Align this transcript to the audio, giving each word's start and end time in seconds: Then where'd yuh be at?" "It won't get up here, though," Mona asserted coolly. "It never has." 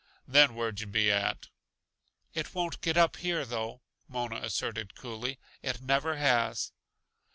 Then 0.27 0.55
where'd 0.55 0.79
yuh 0.79 0.87
be 0.87 1.11
at?" 1.11 1.49
"It 2.33 2.55
won't 2.55 2.81
get 2.81 2.97
up 2.97 3.17
here, 3.17 3.45
though," 3.45 3.83
Mona 4.07 4.37
asserted 4.37 4.95
coolly. 4.95 5.37
"It 5.61 5.79
never 5.79 6.17
has." 6.17 6.71